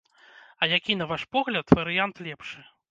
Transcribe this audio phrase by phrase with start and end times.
[0.57, 2.69] А які, на ваш погляд, варыянт лепшы?